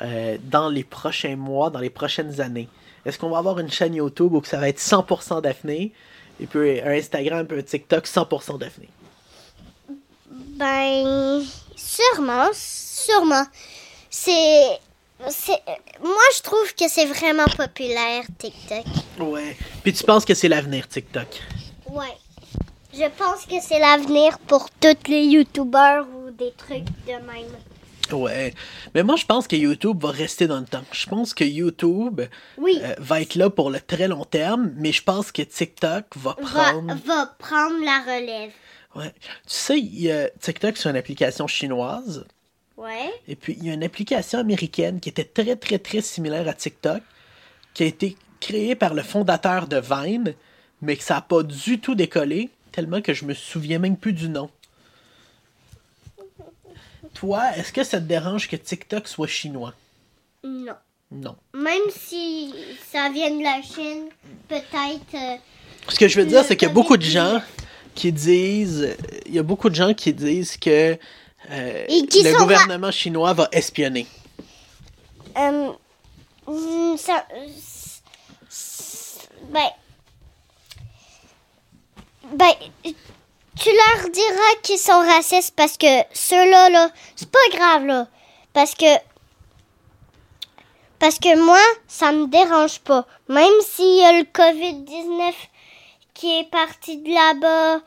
[0.00, 2.68] euh, dans les prochains mois, dans les prochaines années?
[3.04, 5.92] Est-ce qu'on va avoir une chaîne YouTube où que ça va être 100% Daphné
[6.40, 8.88] et puis un Instagram, un TikTok 100% Daphné?
[10.62, 11.44] ben,
[11.76, 13.44] sûrement, sûrement.
[14.10, 14.78] C'est.
[15.28, 15.60] C'est
[16.02, 18.84] Moi, je trouve que c'est vraiment populaire, TikTok.
[19.18, 19.56] Ouais.
[19.82, 21.26] Puis tu penses que c'est l'avenir, TikTok?
[21.90, 22.16] Ouais.
[22.92, 27.50] Je pense que c'est l'avenir pour tous les YouTubers ou des trucs de même.
[28.12, 28.52] Ouais.
[28.94, 30.84] Mais moi, je pense que YouTube va rester dans le temps.
[30.92, 32.20] Je pense que YouTube
[32.58, 36.04] Oui, euh, va être là pour le très long terme, mais je pense que TikTok
[36.16, 36.94] va va, prendre.
[37.06, 38.50] va prendre la relève.
[38.94, 39.12] Ouais.
[39.22, 42.26] Tu sais, il TikTok, c'est une application chinoise.
[42.76, 43.12] Ouais.
[43.28, 46.54] Et puis, il y a une application américaine qui était très, très, très similaire à
[46.54, 47.02] TikTok,
[47.74, 50.34] qui a été créée par le fondateur de Vine,
[50.80, 54.12] mais que ça n'a pas du tout décollé, tellement que je me souviens même plus
[54.12, 54.50] du nom.
[57.14, 59.74] Toi, est-ce que ça te dérange que TikTok soit chinois?
[60.42, 60.74] Non.
[61.10, 61.36] Non.
[61.52, 62.54] Même si
[62.90, 64.08] ça vient de la Chine,
[64.48, 65.14] peut-être.
[65.14, 65.36] euh,
[65.88, 67.42] Ce que je veux dire, c'est qu'il y a beaucoup de gens
[67.94, 70.98] qui disent, il y a beaucoup de gens qui disent que
[71.50, 74.06] euh, Et qui le gouvernement chinois va espionner.
[75.36, 75.72] euh,
[76.46, 77.26] mm, ça,
[79.50, 79.68] ben,
[82.32, 82.52] ben,
[82.84, 88.06] tu leur diras qu'ils sont racistes parce que ceux-là, là, c'est pas grave, là.
[88.52, 88.86] Parce que,
[90.98, 93.06] parce que moi, ça me dérange pas.
[93.28, 95.32] Même s'il y a le COVID-19
[96.14, 97.82] qui est parti de là-bas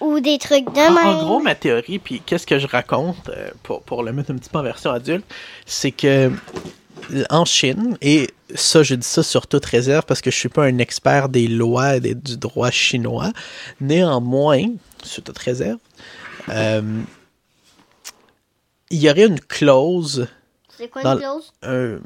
[0.00, 1.06] ou des trucs de En, même.
[1.06, 4.36] en gros, ma théorie, puis qu'est-ce que je raconte euh, pour, pour le mettre un
[4.36, 5.24] petit peu en version adulte,
[5.66, 6.30] c'est que
[7.30, 10.64] en Chine, et ça, je dis ça sur toute réserve parce que je suis pas
[10.64, 13.30] un expert des lois et des- du droit chinois,
[13.80, 14.64] néanmoins,
[15.04, 15.78] sur toute réserve,
[16.48, 16.82] euh,
[18.90, 20.26] il y aurait une clause
[20.76, 21.52] c'est quoi une clause?
[21.62, 21.98] un-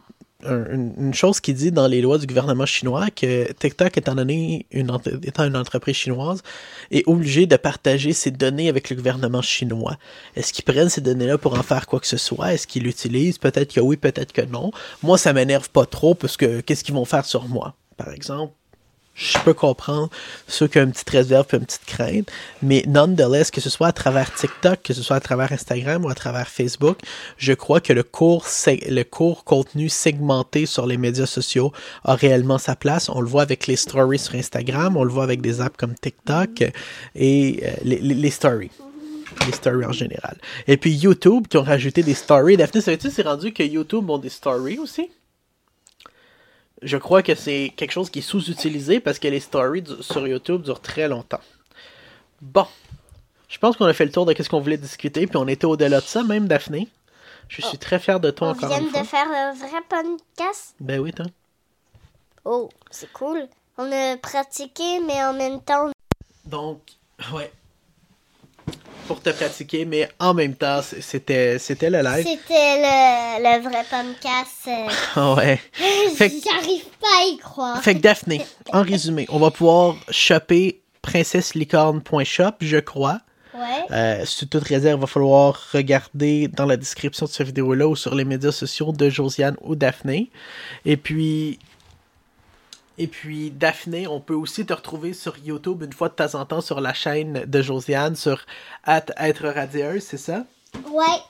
[0.45, 4.91] une, chose qui dit dans les lois du gouvernement chinois que TikTok, étant donné une,
[5.23, 6.43] étant une entreprise chinoise,
[6.91, 9.97] est obligé de partager ses données avec le gouvernement chinois.
[10.37, 12.55] Est-ce qu'ils prennent ces données-là pour en faire quoi que ce soit?
[12.55, 13.39] Est-ce qu'ils l'utilisent?
[13.39, 14.71] Peut-être que oui, peut-être que non.
[15.03, 17.75] Moi, ça m'énerve pas trop parce que qu'est-ce qu'ils vont faire sur moi?
[17.97, 18.55] Par exemple,
[19.15, 20.09] je peux comprendre
[20.49, 22.31] ceux qui ont une petite réserve et une petite crainte,
[22.63, 26.09] mais nonetheless, que ce soit à travers TikTok, que ce soit à travers Instagram ou
[26.09, 26.99] à travers Facebook,
[27.37, 31.73] je crois que le court, le contenu segmenté sur les médias sociaux
[32.05, 33.09] a réellement sa place.
[33.11, 35.95] On le voit avec les stories sur Instagram, on le voit avec des apps comme
[35.95, 36.63] TikTok
[37.15, 38.71] et euh, les, stories.
[39.47, 40.37] Les stories en général.
[40.67, 42.57] Et puis YouTube qui ont rajouté des stories.
[42.57, 45.11] Daphné, savais-tu c'est rendu que YouTube ont des stories aussi?
[46.83, 50.27] Je crois que c'est quelque chose qui est sous-utilisé parce que les stories du- sur
[50.27, 51.41] YouTube durent très longtemps.
[52.41, 52.67] Bon.
[53.49, 55.67] Je pense qu'on a fait le tour de ce qu'on voulait discuter, puis on était
[55.67, 56.89] au-delà de ça, même Daphné.
[57.49, 59.03] Je suis très fier de toi On encore vient une fois.
[59.03, 60.75] de faire le vrai podcast.
[60.81, 61.27] Ben oui, toi.
[62.45, 63.47] Oh, c'est cool.
[63.79, 65.91] On a pratiqué, mais en même temps,
[66.47, 66.81] Donc,
[67.35, 67.53] ouais.
[69.13, 72.27] Pour te pratiquer, mais en même temps, c'était c'était le live.
[72.27, 74.69] c'était le, le vrai podcast.
[75.17, 75.61] euh, ouais.
[76.17, 77.83] Fait que- J'arrive pas à y croire.
[77.83, 78.41] Fait que Daphné,
[78.73, 83.21] en résumé, on va pouvoir shopper princesselicorne.shop, je crois.
[83.55, 83.85] Ouais.
[83.91, 87.97] Euh, sous toute réserve, il va falloir regarder dans la description de cette vidéo-là ou
[87.97, 90.31] sur les médias sociaux de Josiane ou Daphné.
[90.87, 91.59] Et puis,
[92.99, 96.45] et puis Daphné, on peut aussi te retrouver sur YouTube une fois de temps en
[96.45, 98.45] temps sur la chaîne de Josiane sur
[98.85, 100.45] at être radieuse, c'est ça?
[100.91, 101.21] Ouais.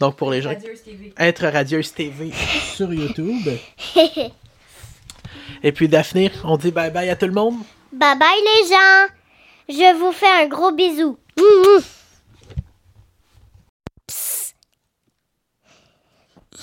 [0.00, 1.12] Donc pour les gens, Radieuse TV.
[1.18, 2.32] être radieuse TV
[2.74, 3.48] sur YouTube.
[5.62, 7.56] Et puis Daphné, on dit bye bye à tout le monde.
[7.92, 9.08] bye bye les gens.
[9.68, 11.18] Je vous fais un gros bisou.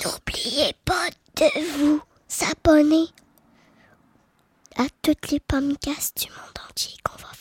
[0.04, 2.02] N'oubliez pas de vous
[2.42, 3.08] abonner
[4.78, 7.35] à toutes les podcasts du monde entier qu'on va